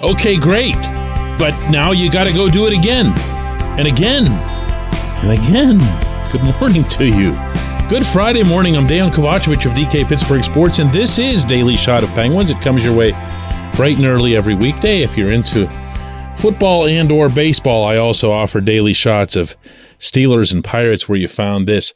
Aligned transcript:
Okay, 0.00 0.38
great. 0.38 0.76
But 1.40 1.70
now 1.70 1.90
you 1.90 2.08
got 2.08 2.28
to 2.28 2.32
go 2.32 2.48
do 2.48 2.68
it 2.68 2.72
again 2.72 3.06
and 3.78 3.88
again 3.88 4.28
and 4.28 5.32
again. 5.32 5.78
Good 6.30 6.44
morning 6.60 6.84
to 6.84 7.04
you. 7.04 7.32
Good 7.88 8.06
Friday 8.06 8.44
morning. 8.44 8.76
I'm 8.76 8.86
Dejan 8.86 9.10
Kovacevic 9.10 9.66
of 9.66 9.72
DK 9.72 10.06
Pittsburgh 10.06 10.44
Sports, 10.44 10.78
and 10.78 10.92
this 10.92 11.18
is 11.18 11.44
Daily 11.44 11.76
Shot 11.76 12.04
of 12.04 12.10
Penguins. 12.10 12.48
It 12.48 12.60
comes 12.60 12.84
your 12.84 12.96
way 12.96 13.10
bright 13.74 13.96
and 13.96 14.06
early 14.06 14.36
every 14.36 14.54
weekday. 14.54 15.02
If 15.02 15.18
you're 15.18 15.32
into 15.32 15.66
football 16.36 16.86
and 16.86 17.10
or 17.10 17.28
baseball, 17.28 17.84
I 17.84 17.96
also 17.96 18.30
offer 18.30 18.60
daily 18.60 18.92
shots 18.92 19.34
of 19.34 19.56
Steelers 19.98 20.52
and 20.52 20.62
Pirates 20.62 21.08
where 21.08 21.18
you 21.18 21.26
found 21.26 21.66
this. 21.66 21.92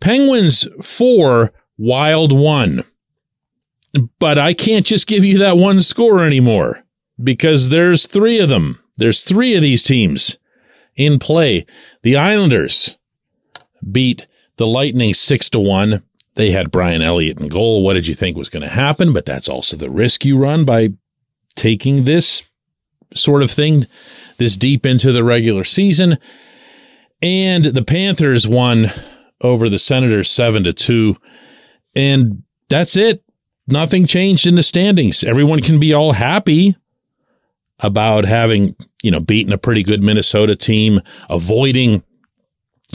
Penguins 0.00 0.66
4, 0.80 1.52
Wild 1.76 2.32
1. 2.32 2.82
But 4.18 4.38
I 4.38 4.54
can't 4.54 4.86
just 4.86 5.06
give 5.06 5.22
you 5.22 5.36
that 5.36 5.58
one 5.58 5.80
score 5.80 6.24
anymore 6.24 6.81
because 7.22 7.68
there's 7.68 8.06
three 8.06 8.38
of 8.38 8.48
them. 8.48 8.80
There's 8.96 9.22
three 9.22 9.54
of 9.54 9.62
these 9.62 9.82
teams 9.82 10.38
in 10.96 11.18
play. 11.18 11.66
The 12.02 12.16
Islanders 12.16 12.96
beat 13.90 14.26
the 14.56 14.66
Lightning 14.66 15.14
6 15.14 15.50
to 15.50 15.60
1. 15.60 16.02
They 16.34 16.50
had 16.50 16.70
Brian 16.70 17.02
Elliott 17.02 17.40
in 17.40 17.48
goal. 17.48 17.82
What 17.82 17.94
did 17.94 18.06
you 18.06 18.14
think 18.14 18.36
was 18.36 18.48
going 18.48 18.62
to 18.62 18.68
happen? 18.68 19.12
But 19.12 19.26
that's 19.26 19.48
also 19.48 19.76
the 19.76 19.90
risk 19.90 20.24
you 20.24 20.38
run 20.38 20.64
by 20.64 20.90
taking 21.54 22.04
this 22.04 22.48
sort 23.14 23.42
of 23.42 23.50
thing 23.50 23.86
this 24.38 24.56
deep 24.56 24.86
into 24.86 25.12
the 25.12 25.24
regular 25.24 25.64
season. 25.64 26.18
And 27.20 27.66
the 27.66 27.84
Panthers 27.84 28.48
won 28.48 28.90
over 29.40 29.68
the 29.68 29.78
Senators 29.78 30.30
7 30.30 30.64
to 30.64 30.72
2. 30.72 31.16
And 31.94 32.42
that's 32.68 32.96
it. 32.96 33.22
Nothing 33.68 34.06
changed 34.06 34.46
in 34.46 34.56
the 34.56 34.62
standings. 34.62 35.22
Everyone 35.22 35.60
can 35.60 35.78
be 35.78 35.92
all 35.94 36.12
happy 36.12 36.76
about 37.82 38.24
having, 38.24 38.76
you 39.02 39.10
know, 39.10 39.20
beaten 39.20 39.52
a 39.52 39.58
pretty 39.58 39.82
good 39.82 40.02
Minnesota 40.02 40.56
team, 40.56 41.00
avoiding 41.28 42.02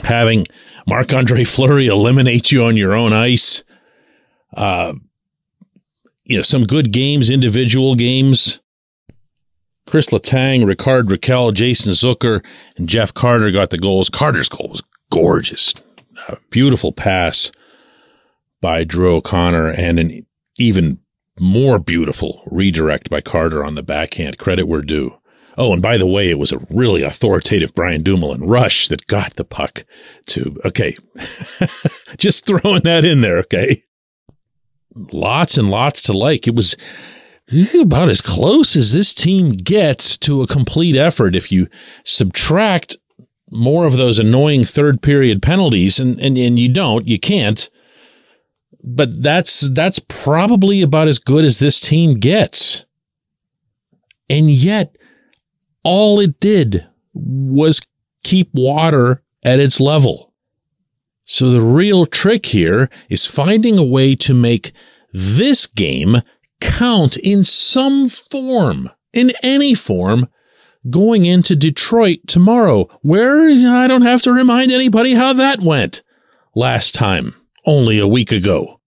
having 0.04 0.46
Marc 0.86 1.12
Andre 1.12 1.44
Fleury 1.44 1.86
eliminate 1.86 2.50
you 2.50 2.64
on 2.64 2.76
your 2.76 2.94
own 2.94 3.12
ice. 3.12 3.64
Uh, 4.56 4.94
you 6.24 6.36
know, 6.36 6.42
some 6.42 6.64
good 6.64 6.92
games, 6.92 7.30
individual 7.30 7.94
games. 7.94 8.60
Chris 9.86 10.08
Letang, 10.08 10.66
Rickard 10.66 11.06
Rakell, 11.06 11.52
Jason 11.54 11.92
Zucker, 11.92 12.44
and 12.76 12.88
Jeff 12.88 13.14
Carter 13.14 13.50
got 13.50 13.70
the 13.70 13.78
goals. 13.78 14.10
Carter's 14.10 14.48
goal 14.48 14.68
was 14.68 14.82
gorgeous. 15.10 15.74
A 16.28 16.36
beautiful 16.50 16.92
pass 16.92 17.50
by 18.60 18.84
Drew 18.84 19.16
O'Connor 19.16 19.68
and 19.68 19.98
an 19.98 20.26
even 20.58 20.98
more 21.40 21.78
beautiful 21.78 22.42
redirect 22.46 23.10
by 23.10 23.20
Carter 23.20 23.64
on 23.64 23.74
the 23.74 23.82
backhand. 23.82 24.38
Credit 24.38 24.66
where 24.66 24.82
due. 24.82 25.18
Oh, 25.56 25.72
and 25.72 25.82
by 25.82 25.98
the 25.98 26.06
way, 26.06 26.30
it 26.30 26.38
was 26.38 26.52
a 26.52 26.64
really 26.70 27.02
authoritative 27.02 27.74
Brian 27.74 28.04
Dumoulin 28.04 28.44
rush 28.44 28.86
that 28.88 29.08
got 29.08 29.34
the 29.34 29.44
puck 29.44 29.84
to. 30.26 30.56
Okay. 30.64 30.94
Just 32.16 32.46
throwing 32.46 32.82
that 32.82 33.04
in 33.04 33.22
there. 33.22 33.38
Okay. 33.38 33.82
Lots 34.94 35.58
and 35.58 35.68
lots 35.68 36.02
to 36.04 36.12
like. 36.12 36.46
It 36.46 36.54
was 36.54 36.76
about 37.74 38.08
as 38.08 38.20
close 38.20 38.76
as 38.76 38.92
this 38.92 39.12
team 39.12 39.50
gets 39.50 40.16
to 40.18 40.42
a 40.42 40.46
complete 40.46 40.96
effort 40.96 41.34
if 41.34 41.50
you 41.50 41.68
subtract 42.04 42.96
more 43.50 43.86
of 43.86 43.96
those 43.96 44.18
annoying 44.18 44.64
third 44.64 45.02
period 45.02 45.42
penalties 45.42 45.98
and, 45.98 46.20
and, 46.20 46.36
and 46.36 46.58
you 46.58 46.68
don't, 46.72 47.08
you 47.08 47.18
can't. 47.18 47.68
But 48.82 49.22
that's 49.22 49.68
that's 49.70 49.98
probably 49.98 50.82
about 50.82 51.08
as 51.08 51.18
good 51.18 51.44
as 51.44 51.58
this 51.58 51.80
team 51.80 52.18
gets. 52.18 52.86
And 54.30 54.50
yet 54.50 54.96
all 55.82 56.20
it 56.20 56.38
did 56.38 56.86
was 57.12 57.80
keep 58.22 58.50
water 58.52 59.22
at 59.44 59.58
its 59.58 59.80
level. 59.80 60.32
So 61.26 61.50
the 61.50 61.60
real 61.60 62.06
trick 62.06 62.46
here 62.46 62.88
is 63.08 63.26
finding 63.26 63.78
a 63.78 63.84
way 63.84 64.14
to 64.16 64.32
make 64.32 64.72
this 65.12 65.66
game 65.66 66.22
count 66.60 67.16
in 67.18 67.44
some 67.44 68.08
form, 68.08 68.90
in 69.12 69.32
any 69.42 69.74
form, 69.74 70.28
going 70.90 71.26
into 71.26 71.54
Detroit 71.56 72.20
tomorrow, 72.26 72.88
where 73.02 73.50
I 73.50 73.86
don't 73.86 74.02
have 74.02 74.22
to 74.22 74.32
remind 74.32 74.72
anybody 74.72 75.14
how 75.14 75.32
that 75.34 75.60
went 75.60 76.02
last 76.54 76.94
time, 76.94 77.34
only 77.68 77.98
a 77.98 78.08
week 78.08 78.32
ago. 78.32 78.80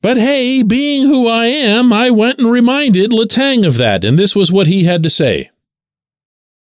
But 0.00 0.16
hey, 0.16 0.62
being 0.62 1.04
who 1.04 1.28
I 1.28 1.46
am, 1.46 1.92
I 1.92 2.10
went 2.10 2.38
and 2.38 2.50
reminded 2.50 3.10
Letang 3.10 3.66
of 3.66 3.76
that, 3.76 4.04
and 4.04 4.18
this 4.18 4.34
was 4.34 4.50
what 4.50 4.66
he 4.66 4.84
had 4.84 5.02
to 5.02 5.10
say. 5.10 5.50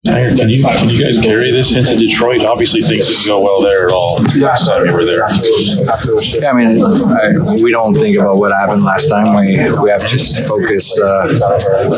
Can 0.04 0.48
you, 0.48 0.62
can 0.62 0.88
you 0.88 1.02
guys 1.02 1.20
carry 1.20 1.50
this 1.50 1.76
into 1.76 1.96
Detroit? 1.96 2.44
Obviously, 2.44 2.82
things 2.82 3.08
didn't 3.08 3.26
go 3.26 3.42
well 3.42 3.60
there 3.60 3.86
at 3.86 3.92
all 3.92 4.18
last 4.38 4.66
time 4.66 4.86
you 4.86 4.92
were 4.92 5.04
there. 5.04 5.26
Yeah, 6.40 6.50
I 6.50 6.54
mean, 6.54 6.78
I, 6.78 7.62
we 7.62 7.70
don't 7.70 7.94
think 7.94 8.16
about 8.18 8.38
what 8.38 8.52
happened 8.52 8.84
last 8.84 9.08
time. 9.08 9.34
We 9.36 9.56
we 9.82 9.90
have 9.90 10.02
to 10.02 10.06
just 10.06 10.46
focus 10.46 10.98
uh, 11.00 11.28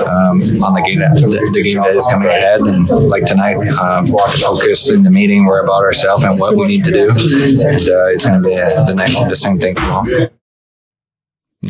um, 0.07 0.41
on 0.63 0.75
the 0.75 0.83
game 0.87 0.99
that 1.01 1.15
the, 1.15 1.51
the, 1.53 1.63
game 1.63 1.79
that 1.79 1.95
is 1.95 2.07
coming 2.07 2.29
ahead, 2.29 2.61
and 2.61 2.89
like 2.89 3.27
tonight, 3.27 3.57
um, 3.79 4.07
focus 4.07 4.91
in 4.91 5.03
the 5.03 5.11
meeting. 5.11 5.45
We're 5.45 5.63
about 5.63 5.83
ourselves 5.83 6.25
and 6.25 6.39
what 6.39 6.57
we 6.57 6.67
need 6.67 6.85
to 6.85 6.91
do, 6.91 7.09
and 7.09 7.81
uh, 7.81 8.09
it's 8.09 8.25
going 8.25 8.43
to 8.43 8.49
be 8.49 8.57
uh, 8.57 8.85
the 8.87 8.95
next 8.95 9.29
the 9.29 9.37
same 9.37 9.59
thing. 9.59 9.77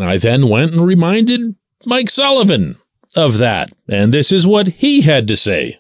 I 0.00 0.16
then 0.16 0.48
went 0.48 0.72
and 0.72 0.86
reminded 0.86 1.56
Mike 1.84 2.10
Sullivan 2.10 2.78
of 3.16 3.38
that, 3.38 3.72
and 3.88 4.14
this 4.14 4.30
is 4.30 4.46
what 4.46 4.68
he 4.68 5.02
had 5.02 5.26
to 5.28 5.36
say. 5.36 5.79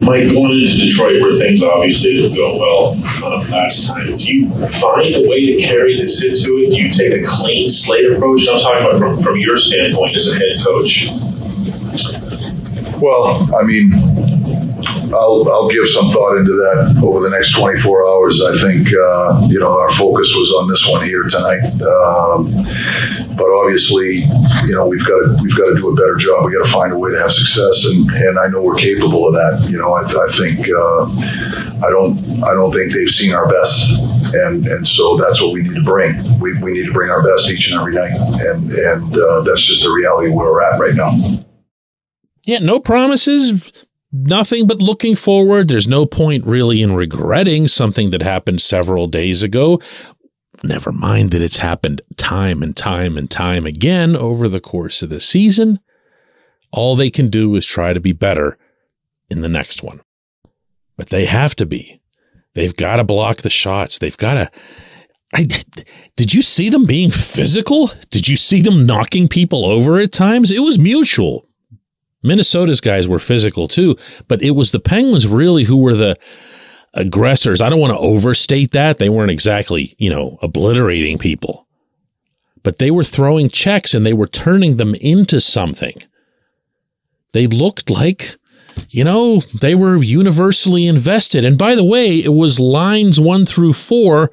Mike, 0.00 0.28
going 0.28 0.58
into 0.60 0.76
Detroit 0.76 1.22
where 1.22 1.38
things 1.38 1.62
obviously 1.62 2.12
didn't 2.14 2.36
go 2.36 2.58
well 2.58 2.94
uh, 3.24 3.48
last 3.50 3.86
time, 3.86 4.06
do 4.16 4.34
you 4.36 4.50
find 4.80 5.14
a 5.14 5.28
way 5.28 5.54
to 5.54 5.62
carry 5.62 5.96
this 5.96 6.22
into 6.22 6.58
it? 6.58 6.70
Do 6.70 6.76
you 6.76 6.90
take 6.90 7.12
a 7.12 7.24
clean 7.24 7.68
slate 7.68 8.12
approach? 8.12 8.46
I'm 8.48 8.58
talking 8.58 8.84
about 8.84 8.98
from, 8.98 9.22
from 9.22 9.36
your 9.38 9.56
standpoint 9.56 10.16
as 10.16 10.28
a 10.28 10.34
head 10.34 10.58
coach. 10.62 11.06
Well, 13.00 13.48
I 13.54 13.62
mean, 13.62 13.90
I'll, 15.12 15.44
I'll 15.50 15.68
give 15.68 15.88
some 15.88 16.10
thought 16.10 16.36
into 16.36 16.52
that 16.52 17.02
over 17.04 17.20
the 17.20 17.30
next 17.30 17.52
24 17.54 18.08
hours. 18.08 18.40
I 18.40 18.54
think, 18.56 18.88
uh, 18.88 19.46
you 19.50 19.58
know, 19.58 19.78
our 19.78 19.90
focus 19.92 20.32
was 20.34 20.50
on 20.54 20.68
this 20.68 20.86
one 20.86 21.04
here 21.04 21.24
tonight. 21.24 21.64
Um, 21.82 22.48
but 23.36 23.50
obviously, 23.50 24.24
you 24.64 24.74
know, 24.74 24.86
we've 24.86 25.04
got 25.04 25.18
to, 25.18 25.36
we've 25.42 25.56
got 25.56 25.66
to 25.68 25.76
do 25.76 25.90
a 25.90 25.96
better 25.96 26.16
job. 26.16 26.46
We 26.46 26.52
got 26.52 26.64
to 26.64 26.72
find 26.72 26.92
a 26.92 26.98
way 26.98 27.10
to 27.10 27.18
have 27.18 27.32
success. 27.32 27.84
And, 27.84 28.08
and 28.10 28.38
I 28.38 28.48
know 28.48 28.62
we're 28.62 28.78
capable 28.78 29.26
of 29.26 29.34
that. 29.34 29.66
You 29.68 29.78
know, 29.78 29.92
I, 29.92 30.06
I 30.06 30.28
think, 30.32 30.64
uh, 30.64 31.02
I 31.84 31.90
don't, 31.90 32.16
I 32.46 32.54
don't 32.54 32.72
think 32.72 32.94
they've 32.94 33.10
seen 33.10 33.34
our 33.34 33.48
best. 33.50 34.34
And, 34.34 34.66
and 34.66 34.86
so 34.86 35.16
that's 35.16 35.42
what 35.42 35.52
we 35.52 35.62
need 35.62 35.74
to 35.74 35.84
bring. 35.84 36.14
We, 36.40 36.56
we 36.62 36.72
need 36.72 36.86
to 36.86 36.92
bring 36.92 37.10
our 37.10 37.22
best 37.22 37.50
each 37.50 37.70
and 37.70 37.78
every 37.78 37.94
night. 37.94 38.14
And, 38.40 38.70
and 38.72 39.02
uh, 39.14 39.42
that's 39.42 39.66
just 39.66 39.82
the 39.82 39.90
reality 39.90 40.30
where 40.30 40.46
we're 40.50 40.62
at 40.62 40.80
right 40.80 40.94
now. 40.94 41.12
Yeah, 42.46 42.58
no 42.58 42.78
promises, 42.78 43.72
nothing 44.14 44.66
but 44.66 44.80
looking 44.80 45.16
forward. 45.16 45.68
There's 45.68 45.88
no 45.88 46.06
point 46.06 46.46
really 46.46 46.80
in 46.80 46.94
regretting 46.94 47.68
something 47.68 48.10
that 48.10 48.22
happened 48.22 48.62
several 48.62 49.08
days 49.08 49.42
ago. 49.42 49.80
Never 50.62 50.92
mind 50.92 51.32
that 51.32 51.42
it's 51.42 51.58
happened 51.58 52.00
time 52.16 52.62
and 52.62 52.76
time 52.76 53.18
and 53.18 53.30
time 53.30 53.66
again 53.66 54.16
over 54.16 54.48
the 54.48 54.60
course 54.60 55.02
of 55.02 55.10
the 55.10 55.20
season. 55.20 55.80
All 56.70 56.96
they 56.96 57.10
can 57.10 57.28
do 57.28 57.54
is 57.56 57.66
try 57.66 57.92
to 57.92 58.00
be 58.00 58.12
better 58.12 58.56
in 59.28 59.40
the 59.40 59.48
next 59.48 59.82
one. 59.82 60.00
But 60.96 61.08
they 61.08 61.26
have 61.26 61.54
to 61.56 61.66
be. 61.66 62.00
They've 62.54 62.74
got 62.74 62.96
to 62.96 63.04
block 63.04 63.38
the 63.38 63.50
shots. 63.50 63.98
They've 63.98 64.16
got 64.16 64.34
to. 64.34 64.50
I, 65.34 65.48
did 66.16 66.32
you 66.32 66.40
see 66.40 66.68
them 66.68 66.86
being 66.86 67.10
physical? 67.10 67.90
Did 68.10 68.28
you 68.28 68.36
see 68.36 68.62
them 68.62 68.86
knocking 68.86 69.26
people 69.26 69.66
over 69.66 69.98
at 69.98 70.12
times? 70.12 70.52
It 70.52 70.60
was 70.60 70.78
mutual. 70.78 71.46
Minnesota's 72.24 72.80
guys 72.80 73.06
were 73.06 73.18
physical 73.18 73.68
too, 73.68 73.96
but 74.26 74.42
it 74.42 74.52
was 74.52 74.72
the 74.72 74.80
Penguins 74.80 75.26
really 75.26 75.64
who 75.64 75.76
were 75.76 75.94
the 75.94 76.16
aggressors. 76.94 77.60
I 77.60 77.68
don't 77.68 77.80
want 77.80 77.92
to 77.92 77.98
overstate 77.98 78.72
that. 78.72 78.98
They 78.98 79.08
weren't 79.08 79.30
exactly, 79.30 79.94
you 79.98 80.10
know, 80.10 80.38
obliterating 80.42 81.18
people, 81.18 81.66
but 82.62 82.78
they 82.78 82.90
were 82.90 83.04
throwing 83.04 83.48
checks 83.48 83.94
and 83.94 84.06
they 84.06 84.12
were 84.12 84.26
turning 84.26 84.78
them 84.78 84.94
into 85.00 85.40
something. 85.40 85.96
They 87.32 87.46
looked 87.46 87.90
like, 87.90 88.36
you 88.88 89.04
know, 89.04 89.40
they 89.40 89.74
were 89.74 89.96
universally 89.96 90.86
invested. 90.86 91.44
And 91.44 91.58
by 91.58 91.74
the 91.74 91.84
way, 91.84 92.18
it 92.18 92.32
was 92.32 92.60
lines 92.60 93.20
one 93.20 93.44
through 93.44 93.74
four 93.74 94.30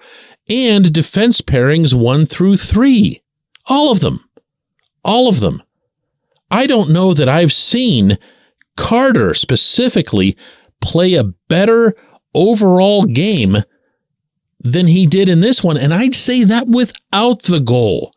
and 0.50 0.94
defense 0.94 1.42
pairings 1.42 1.94
one 1.94 2.26
through 2.26 2.58
three. 2.58 3.22
All 3.66 3.92
of 3.92 4.00
them. 4.00 4.24
All 5.04 5.28
of 5.28 5.40
them. 5.40 5.64
I 6.52 6.68
don't 6.68 6.92
know 6.92 7.14
that 7.14 7.30
I've 7.30 7.54
seen 7.54 8.20
Carter 8.78 9.34
specifically 9.34 10.38
play 10.82 11.16
a 11.16 11.24
better 11.24 11.96
overall 12.36 13.06
game 13.06 13.64
than 14.60 14.88
he 14.88 15.08
did 15.08 15.30
in 15.30 15.40
this 15.40 15.64
one. 15.64 15.78
And 15.78 15.94
I'd 15.94 16.14
say 16.14 16.44
that 16.44 16.68
without 16.68 17.44
the 17.44 17.60
goal. 17.60 18.14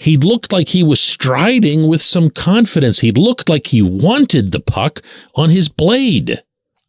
he 0.00 0.16
looked 0.16 0.52
like 0.52 0.68
he 0.68 0.82
was 0.84 1.00
striding 1.00 1.88
with 1.88 2.00
some 2.00 2.30
confidence. 2.30 3.00
He 3.00 3.10
looked 3.10 3.48
like 3.48 3.66
he 3.66 3.82
wanted 3.82 4.52
the 4.52 4.60
puck 4.60 5.02
on 5.34 5.50
his 5.50 5.68
blade. 5.68 6.42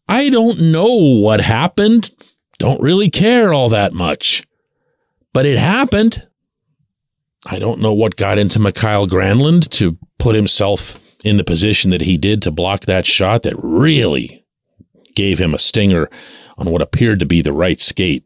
I 0.08 0.30
don't 0.30 0.60
know 0.60 0.94
what 0.94 1.40
happened. 1.40 2.10
Don't 2.58 2.80
really 2.80 3.10
care 3.10 3.52
all 3.52 3.68
that 3.70 3.92
much. 3.92 4.46
But 5.32 5.44
it 5.44 5.58
happened. 5.58 6.28
I 7.46 7.58
don't 7.58 7.80
know 7.80 7.94
what 7.94 8.16
got 8.16 8.38
into 8.38 8.58
Mikael 8.58 9.06
Granlund 9.06 9.68
to 9.70 9.96
put 10.18 10.34
himself 10.34 11.00
in 11.24 11.36
the 11.36 11.44
position 11.44 11.90
that 11.90 12.02
he 12.02 12.16
did 12.16 12.42
to 12.42 12.50
block 12.50 12.80
that 12.82 13.06
shot 13.06 13.42
that 13.42 13.54
really 13.58 14.44
gave 15.14 15.38
him 15.38 15.54
a 15.54 15.58
stinger 15.58 16.08
on 16.58 16.70
what 16.70 16.82
appeared 16.82 17.20
to 17.20 17.26
be 17.26 17.42
the 17.42 17.52
right 17.52 17.80
skate. 17.80 18.24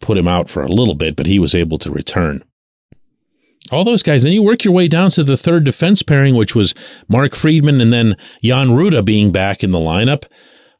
Put 0.00 0.18
him 0.18 0.28
out 0.28 0.48
for 0.48 0.62
a 0.62 0.72
little 0.72 0.94
bit, 0.94 1.16
but 1.16 1.26
he 1.26 1.38
was 1.38 1.54
able 1.54 1.78
to 1.78 1.90
return. 1.90 2.42
All 3.70 3.84
those 3.84 4.02
guys. 4.02 4.22
Then 4.22 4.32
you 4.32 4.42
work 4.42 4.64
your 4.64 4.74
way 4.74 4.88
down 4.88 5.10
to 5.10 5.22
the 5.22 5.36
third 5.36 5.64
defense 5.64 6.02
pairing, 6.02 6.34
which 6.34 6.54
was 6.54 6.74
Mark 7.08 7.34
Friedman 7.34 7.80
and 7.80 7.92
then 7.92 8.16
Jan 8.42 8.68
Rutta 8.68 9.04
being 9.04 9.30
back 9.30 9.62
in 9.62 9.70
the 9.70 9.78
lineup. 9.78 10.24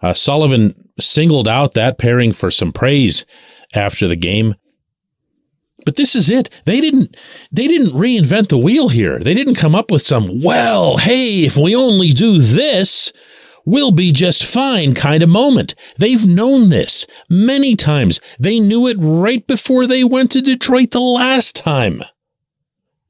Uh, 0.03 0.15
Sullivan 0.15 0.89
singled 0.99 1.47
out 1.47 1.75
that 1.75 1.99
pairing 1.99 2.33
for 2.33 2.51
some 2.51 2.73
praise 2.73 3.27
after 3.75 4.09
the 4.09 4.17
game. 4.17 4.55
But 5.85 5.97
this 5.97 6.15
is 6.15 6.31
it. 6.31 6.51
They 6.65 6.81
didn't 6.81 7.17
they 7.51 7.67
didn't 7.67 7.93
reinvent 7.93 8.49
the 8.49 8.59
wheel 8.59 8.89
here. 8.89 9.19
They 9.19 9.35
didn't 9.35 9.55
come 9.55 9.75
up 9.75 9.91
with 9.91 10.03
some, 10.03 10.43
well, 10.43 10.99
hey, 10.99 11.45
if 11.45 11.57
we 11.57 11.75
only 11.75 12.11
do 12.11 12.39
this, 12.39 13.13
we'll 13.65 13.93
be 13.93 14.13
just 14.13 14.45
fine 14.45 14.95
kind 14.95 15.23
of 15.23 15.29
moment. 15.29 15.75
They've 15.99 16.27
known 16.27 16.69
this 16.69 17.07
many 17.29 17.77
times. 17.77 18.21
They 18.39 18.61
knew 18.61 18.87
it 18.87 18.97
right 18.99 19.47
before 19.47 19.87
they 19.87 20.05
went 20.05 20.31
to 20.33 20.43
Detroit 20.43 20.91
the 20.91 21.01
last 21.01 21.57
time. 21.57 22.03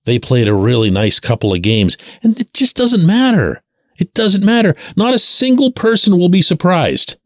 They 0.05 0.19
played 0.19 0.49
a 0.49 0.55
really 0.55 0.91
nice 0.91 1.21
couple 1.21 1.53
of 1.53 1.63
games, 1.63 1.97
and 2.23 2.39
it 2.41 2.55
just 2.55 2.77
doesn't 2.77 3.07
matter. 3.07 3.63
It 3.99 4.15
doesn't 4.15 4.45
matter. 4.45 4.75
Not 4.97 5.15
a 5.15 5.19
single 5.19 5.73
person 5.73 6.17
will 6.17 6.31
be 6.31 6.43
surprised 6.43 7.17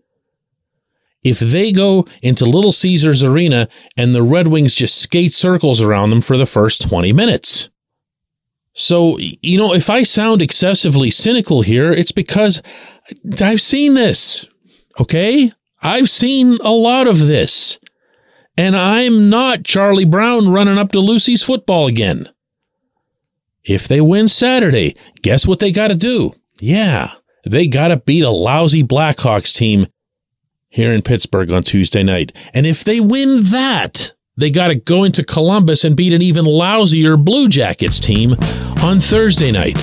if 1.25 1.41
they 1.41 1.73
go 1.73 2.07
into 2.23 2.45
Little 2.45 2.71
Caesars 2.71 3.23
Arena 3.23 3.69
and 3.97 4.15
the 4.15 4.23
Red 4.23 4.49
Wings 4.49 4.75
just 4.75 5.01
skate 5.01 5.33
circles 5.33 5.81
around 5.81 6.11
them 6.11 6.21
for 6.21 6.37
the 6.37 6.47
first 6.47 6.83
20 6.83 7.13
minutes. 7.13 7.71
So, 8.75 9.19
you 9.19 9.57
know, 9.57 9.73
if 9.73 9.89
I 9.89 10.03
sound 10.03 10.43
excessively 10.43 11.11
cynical 11.11 11.63
here, 11.63 11.93
it's 11.93 12.13
because 12.13 12.61
I've 13.41 13.61
seen 13.61 13.95
this. 13.95 14.47
Okay? 15.01 15.53
I've 15.81 16.11
seen 16.11 16.59
a 16.61 16.73
lot 16.73 17.07
of 17.07 17.21
this. 17.21 17.79
And 18.57 18.77
I'm 18.77 19.31
not 19.31 19.65
Charlie 19.65 20.05
Brown 20.05 20.49
running 20.49 20.79
up 20.79 20.93
to 20.93 21.01
Lucy's 21.01 21.43
football 21.43 21.87
again. 21.87 22.29
If 23.65 23.89
they 23.89 24.01
win 24.01 24.29
Saturday, 24.29 24.97
guess 25.23 25.47
what 25.47 25.59
they 25.59 25.73
got 25.73 25.89
to 25.89 25.97
do? 25.97 26.35
Yeah, 26.61 27.15
they 27.45 27.67
got 27.67 27.89
to 27.89 27.97
beat 27.97 28.23
a 28.23 28.31
lousy 28.31 28.85
Blackhawks 28.85 29.55
team 29.55 29.89
here 30.75 30.93
in 30.93 31.03
Pittsburgh 31.03 31.53
on 31.53 31.63
Tuesday 31.63 32.03
night. 32.03 32.33
And 32.53 32.67
if 32.67 32.83
they 32.83 32.99
win 32.99 33.43
that, 33.45 34.13
they 34.37 34.51
got 34.51 34.69
to 34.69 34.75
go 34.75 35.05
into 35.05 35.23
Columbus 35.23 35.85
and 35.85 35.97
beat 35.97 36.13
an 36.13 36.21
even 36.21 36.45
lousier 36.45 37.17
Blue 37.23 37.49
Jackets 37.49 38.01
team 38.01 38.33
on 38.83 38.99
Thursday 38.99 39.53
night. 39.53 39.77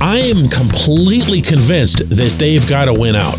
I 0.00 0.18
am 0.18 0.48
completely 0.48 1.42
convinced 1.42 2.08
that 2.08 2.36
they've 2.38 2.66
got 2.68 2.84
to 2.84 2.92
win 2.92 3.16
out. 3.16 3.38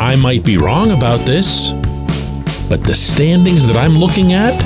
I 0.00 0.16
might 0.16 0.44
be 0.44 0.58
wrong 0.58 0.90
about 0.90 1.20
this, 1.20 1.70
but 2.68 2.82
the 2.82 2.94
standings 2.94 3.64
that 3.68 3.76
I'm 3.76 3.96
looking 3.96 4.32
at 4.32 4.60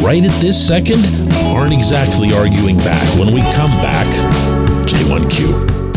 right 0.00 0.24
at 0.24 0.40
this 0.40 0.64
second 0.64 1.04
aren't 1.46 1.72
exactly 1.72 2.32
arguing 2.32 2.76
back. 2.78 3.18
When 3.18 3.34
we 3.34 3.40
come 3.54 3.72
back, 3.82 4.06
J1Q. 4.86 5.89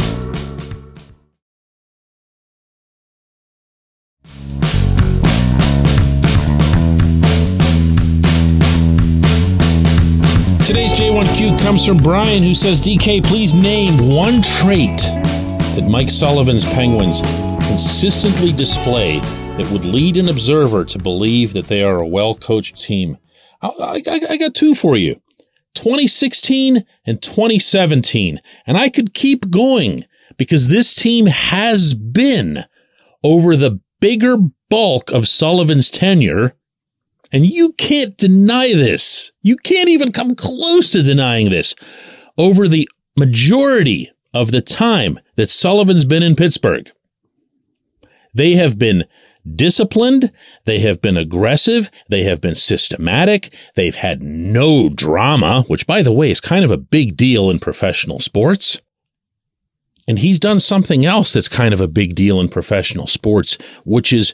J1Q 10.93 11.59
comes 11.59 11.87
from 11.87 11.97
Brian, 11.97 12.43
who 12.43 12.53
says, 12.53 12.79
DK, 12.79 13.25
please 13.25 13.55
name 13.55 14.09
one 14.09 14.43
trait 14.43 14.99
that 14.99 15.87
Mike 15.89 16.11
Sullivan's 16.11 16.65
Penguins 16.65 17.21
consistently 17.65 18.51
display 18.51 19.19
that 19.57 19.67
would 19.71 19.85
lead 19.85 20.17
an 20.17 20.29
observer 20.29 20.85
to 20.85 20.99
believe 20.99 21.53
that 21.53 21.65
they 21.65 21.81
are 21.81 21.97
a 21.97 22.07
well 22.07 22.35
coached 22.35 22.79
team. 22.79 23.17
I, 23.63 24.03
I, 24.05 24.21
I 24.29 24.37
got 24.37 24.53
two 24.53 24.75
for 24.75 24.95
you 24.95 25.19
2016 25.73 26.85
and 27.05 27.21
2017. 27.23 28.39
And 28.67 28.77
I 28.77 28.89
could 28.89 29.15
keep 29.15 29.49
going 29.49 30.05
because 30.37 30.67
this 30.67 30.93
team 30.93 31.25
has 31.25 31.95
been 31.95 32.65
over 33.23 33.55
the 33.55 33.79
bigger 33.99 34.37
bulk 34.69 35.11
of 35.11 35.27
Sullivan's 35.27 35.89
tenure 35.89 36.55
and 37.33 37.47
you 37.47 37.73
can't 37.73 38.15
deny 38.15 38.73
this. 38.73 39.31
You 39.41 39.57
can't 39.57 39.89
even 39.89 40.11
come 40.11 40.35
close 40.35 40.91
to 40.91 41.01
denying 41.01 41.49
this. 41.49 41.75
Over 42.37 42.67
the 42.67 42.87
majority 43.17 44.11
of 44.33 44.51
the 44.51 44.61
time 44.61 45.19
that 45.35 45.49
Sullivan's 45.49 46.05
been 46.05 46.23
in 46.23 46.35
Pittsburgh, 46.35 46.91
they 48.33 48.53
have 48.53 48.77
been 48.77 49.05
disciplined. 49.55 50.31
They 50.65 50.79
have 50.79 51.01
been 51.01 51.17
aggressive. 51.17 51.91
They 52.07 52.23
have 52.23 52.39
been 52.39 52.55
systematic. 52.55 53.53
They've 53.75 53.95
had 53.95 54.21
no 54.21 54.89
drama, 54.89 55.63
which 55.63 55.85
by 55.85 56.01
the 56.01 56.13
way 56.13 56.31
is 56.31 56.39
kind 56.39 56.63
of 56.63 56.71
a 56.71 56.77
big 56.77 57.17
deal 57.17 57.49
in 57.49 57.59
professional 57.59 58.19
sports. 58.19 58.79
And 60.07 60.19
he's 60.19 60.39
done 60.39 60.59
something 60.59 61.05
else 61.05 61.33
that's 61.33 61.47
kind 61.47 61.73
of 61.73 61.81
a 61.81 61.87
big 61.87 62.13
deal 62.15 62.39
in 62.39 62.49
professional 62.49 63.07
sports, 63.07 63.57
which 63.85 64.11
is 64.11 64.33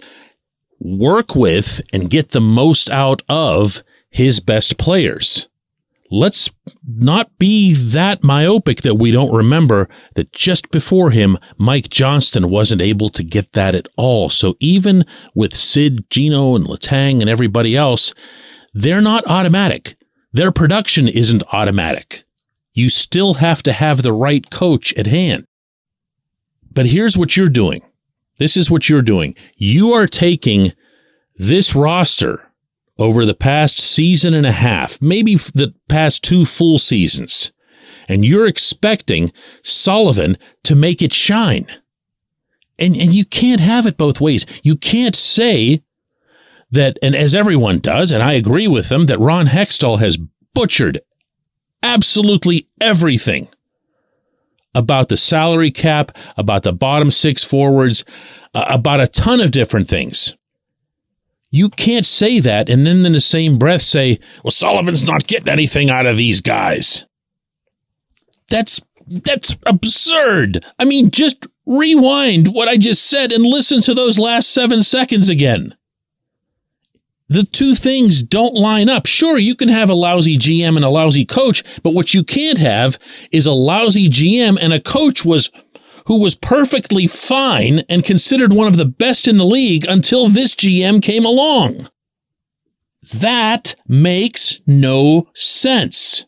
work 0.80 1.36
with 1.36 1.81
and 1.92 2.10
get 2.10 2.30
the 2.30 2.42
most 2.42 2.90
out 2.90 3.22
of 3.30 3.84
his 4.10 4.40
best 4.40 4.78
players. 4.78 5.48
Let's 6.12 6.50
not 6.84 7.38
be 7.38 7.74
that 7.74 8.24
myopic 8.24 8.81
that 8.81 8.96
we 8.96 9.12
don't 9.12 9.34
remember 9.34 9.88
that 10.16 10.31
just 10.31 10.72
before 10.72 11.12
him, 11.12 11.38
Mike 11.58 11.90
Johnston 11.90 12.50
wasn't 12.50 12.81
able 12.81 13.10
to 13.10 13.24
get 13.24 13.54
that 13.54 13.76
at 13.76 13.88
all. 13.96 14.30
So 14.30 14.56
even 14.60 15.06
with 15.36 15.56
Sid, 15.56 16.10
Gino, 16.10 16.56
and 16.56 16.66
Letang 16.66 17.22
and 17.22 17.30
everybody 17.30 17.75
else, 17.75 18.14
they're 18.74 19.02
not 19.02 19.24
automatic. 19.28 19.98
Their 20.34 20.52
production 20.52 21.08
isn't 21.08 21.44
automatic. 21.51 22.24
You 22.74 22.89
still 22.89 23.36
have 23.36 23.62
to 23.63 23.74
have 23.74 24.01
the 24.01 24.13
right 24.13 24.50
coach 24.50 24.94
at 24.96 25.08
hand. 25.08 25.46
But 26.72 26.88
here's 26.88 27.18
what 27.18 27.38
you're 27.38 27.50
doing. 27.50 27.82
This 28.38 28.56
is 28.58 28.72
what 28.72 28.89
you're 28.89 29.01
doing. 29.01 29.36
You 29.58 29.92
are 29.94 30.08
taking 30.08 30.74
this 31.39 31.74
roster 31.74 32.51
over 33.00 33.25
the 33.25 33.34
past 33.34 33.79
season 33.79 34.34
and 34.34 34.46
a 34.46 34.51
half, 34.51 35.01
maybe 35.01 35.36
the 35.36 35.74
past 35.88 36.22
two 36.22 36.46
full 36.46 36.77
seasons, 36.77 37.51
and 38.08 38.25
you're 38.25 38.46
expecting 38.46 39.31
Sullivan 39.63 40.38
to 40.63 40.75
make 40.75 41.01
it 41.01 41.13
shine. 41.13 41.67
And, 42.77 42.96
and 42.96 43.13
you 43.13 43.25
can't 43.25 43.62
have 43.62 43.86
it 43.86 43.98
both 43.98 44.22
ways. 44.22 44.46
You 44.63 44.75
can't 44.75 45.15
say 45.15 45.81
that, 46.72 47.00
and 47.01 47.15
as 47.15 47.34
everyone 47.34 47.79
does, 47.79 48.12
and 48.12 48.22
I 48.22 48.34
agree 48.34 48.67
with 48.67 48.89
them, 48.89 49.05
that 49.05 49.19
Ron 49.19 49.48
Hextall 49.48 50.00
has 50.00 50.17
butchered 50.53 51.01
absolutely 51.81 52.67
everything 52.81 53.48
about 54.75 55.10
the 55.10 55.17
salary 55.17 55.72
cap, 55.72 56.12
about 56.38 56.63
the 56.63 56.74
bottom 56.74 57.12
six 57.12 57.43
forwards, 57.43 58.05
uh, 58.53 58.65
about 58.67 59.00
a 59.00 59.08
ton 59.08 59.39
of 59.39 59.51
different 59.51 59.88
things. 59.88 60.36
You 61.51 61.70
can't 61.70 62.06
say 62.06 62.39
that 62.39 62.70
and 62.70 62.86
then 62.86 63.06
in 63.06 63.13
the 63.13 63.20
same 63.20 63.58
breath 63.58 63.82
say, 63.82 64.20
well, 64.44 64.51
Sullivan's 64.51 65.06
not 65.06 65.27
getting 65.27 65.50
anything 65.50 65.89
out 65.89 66.06
of 66.06 66.18
these 66.18 66.41
guys. 66.41 67.06
That's 68.50 68.82
that's 69.08 69.58
absurd. 69.65 70.63
I 70.77 70.86
mean, 70.86 71.10
just 71.10 71.48
rewind 71.65 72.53
what 72.53 72.68
I 72.68 72.77
just 72.77 73.06
said 73.06 73.32
and 73.32 73.44
listen 73.44 73.82
to 73.82 73.96
those 73.96 74.20
last 74.20 74.51
seven 74.51 74.84
seconds 74.84 75.29
again. 75.29 75.75
The 77.27 77.44
two 77.44 77.75
things 77.75 78.24
don't 78.24 78.56
line 78.56 78.89
up. 78.89 79.06
Sure, 79.06 79.38
you 79.38 79.56
can 79.56 79.70
have 79.70 79.89
a 79.89 79.94
lousy 79.94 80.36
GM 80.36 80.75
and 80.75 80.86
a 80.86 80.89
lousy 80.89 81.25
coach, 81.25 81.63
but 81.84 81.94
what 81.94 82.13
you 82.13 82.24
can't 82.24 82.58
have 82.58 82.98
is 83.32 83.46
a 83.46 83.51
lousy 83.51 84.10
GM 84.10 84.58
and 84.60 84.74
a 84.74 84.82
coach 84.82 85.24
was 85.24 85.51
who 86.08 86.20
was 86.20 86.36
perfectly 86.36 87.08
fine 87.08 87.79
and 87.89 88.03
considered 88.03 88.53
one 88.53 88.68
of 88.68 88.77
the 88.77 88.86
best 88.86 89.27
in 89.27 89.38
the 89.38 89.46
league 89.46 89.86
until 89.88 90.29
this 90.29 90.56
GM 90.56 91.01
came 91.01 91.25
along. 91.25 91.89
That 93.13 93.75
makes 93.88 94.62
no 94.68 95.29
sense. 95.34 96.25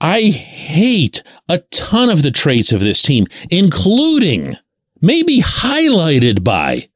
I 0.00 0.22
hate 0.22 1.22
a 1.48 1.58
ton 1.70 2.10
of 2.10 2.22
the 2.22 2.30
traits 2.30 2.72
of 2.72 2.80
this 2.80 3.00
team, 3.00 3.26
including, 3.50 4.56
maybe 5.00 5.40
highlighted 5.40 6.44
by, 6.44 6.88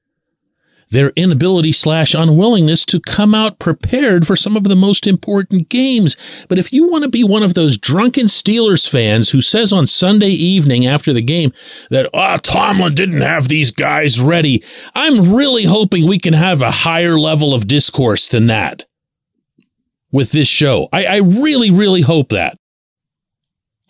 their 0.90 1.10
inability 1.10 1.72
slash 1.72 2.14
unwillingness 2.14 2.84
to 2.86 3.00
come 3.00 3.34
out 3.34 3.58
prepared 3.58 4.26
for 4.26 4.36
some 4.36 4.56
of 4.56 4.64
the 4.64 4.76
most 4.76 5.06
important 5.06 5.68
games. 5.68 6.16
But 6.48 6.58
if 6.58 6.72
you 6.72 6.88
want 6.88 7.04
to 7.04 7.08
be 7.08 7.24
one 7.24 7.42
of 7.42 7.54
those 7.54 7.78
drunken 7.78 8.26
Steelers 8.26 8.88
fans 8.88 9.30
who 9.30 9.40
says 9.40 9.72
on 9.72 9.86
Sunday 9.86 10.30
evening 10.30 10.86
after 10.86 11.12
the 11.12 11.22
game 11.22 11.52
that, 11.90 12.10
oh, 12.12 12.36
Tomlin 12.38 12.94
didn't 12.94 13.22
have 13.22 13.48
these 13.48 13.70
guys 13.70 14.20
ready, 14.20 14.64
I'm 14.94 15.32
really 15.32 15.64
hoping 15.64 16.06
we 16.06 16.18
can 16.18 16.34
have 16.34 16.60
a 16.60 16.70
higher 16.70 17.18
level 17.18 17.54
of 17.54 17.68
discourse 17.68 18.28
than 18.28 18.46
that 18.46 18.84
with 20.10 20.32
this 20.32 20.48
show. 20.48 20.88
I, 20.92 21.04
I 21.06 21.16
really, 21.18 21.70
really 21.70 22.02
hope 22.02 22.30
that. 22.30 22.56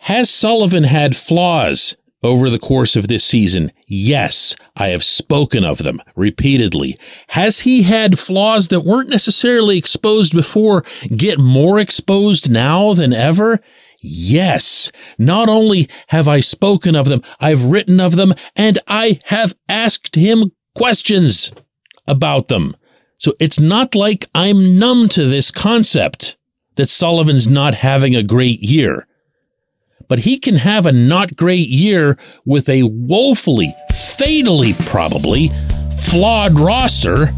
Has 0.05 0.29
Sullivan 0.29 0.83
had 0.83 1.15
flaws? 1.15 1.95
Over 2.23 2.49
the 2.49 2.59
course 2.59 2.95
of 2.95 3.07
this 3.07 3.23
season? 3.23 3.71
Yes, 3.87 4.55
I 4.75 4.89
have 4.89 5.03
spoken 5.03 5.63
of 5.63 5.79
them 5.79 6.01
repeatedly. 6.15 6.97
Has 7.29 7.61
he 7.61 7.83
had 7.83 8.19
flaws 8.19 8.67
that 8.69 8.81
weren't 8.81 9.09
necessarily 9.09 9.77
exposed 9.77 10.33
before 10.33 10.83
get 11.15 11.39
more 11.39 11.79
exposed 11.79 12.49
now 12.51 12.93
than 12.93 13.13
ever? 13.13 13.59
Yes. 14.01 14.91
Not 15.17 15.47
only 15.47 15.87
have 16.07 16.27
I 16.27 16.39
spoken 16.39 16.95
of 16.95 17.05
them, 17.05 17.21
I've 17.39 17.65
written 17.65 17.99
of 17.99 18.15
them, 18.15 18.33
and 18.55 18.79
I 18.87 19.19
have 19.25 19.55
asked 19.69 20.15
him 20.15 20.51
questions 20.75 21.51
about 22.07 22.47
them. 22.47 22.75
So 23.17 23.33
it's 23.39 23.59
not 23.59 23.93
like 23.93 24.25
I'm 24.33 24.79
numb 24.79 25.07
to 25.09 25.25
this 25.25 25.51
concept 25.51 26.37
that 26.75 26.89
Sullivan's 26.89 27.47
not 27.47 27.75
having 27.75 28.15
a 28.15 28.23
great 28.23 28.61
year 28.61 29.07
but 30.11 30.19
he 30.19 30.37
can 30.37 30.55
have 30.55 30.85
a 30.85 30.91
not 30.91 31.37
great 31.37 31.69
year 31.69 32.17
with 32.43 32.67
a 32.67 32.83
woefully, 32.83 33.73
fatally 34.17 34.73
probably, 34.87 35.49
flawed 36.01 36.59
roster 36.59 37.29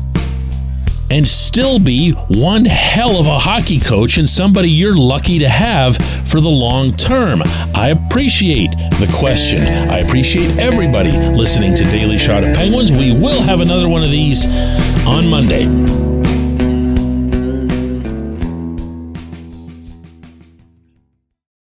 and 1.11 1.27
still 1.27 1.77
be 1.77 2.13
one 2.29 2.65
hell 2.65 3.19
of 3.19 3.27
a 3.27 3.37
hockey 3.37 3.79
coach 3.79 4.17
and 4.17 4.27
somebody 4.27 4.71
you're 4.71 4.97
lucky 4.97 5.37
to 5.37 5.47
have 5.47 5.95
for 6.27 6.39
the 6.39 6.49
long 6.49 6.91
term. 6.93 7.43
I 7.75 7.89
appreciate 7.89 8.71
the 8.71 9.15
question. 9.19 9.61
I 9.61 9.99
appreciate 9.99 10.57
everybody 10.57 11.11
listening 11.11 11.75
to 11.75 11.83
Daily 11.83 12.17
Shot 12.17 12.41
of 12.41 12.55
Penguins. 12.55 12.91
We 12.91 13.13
will 13.13 13.43
have 13.43 13.59
another 13.59 13.87
one 13.87 14.01
of 14.01 14.09
these 14.09 14.47
on 15.05 15.29
Monday. 15.29 16.02